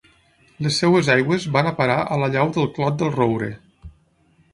[0.67, 3.51] Les seves aigües van a parar a la llau del Clot del Roure.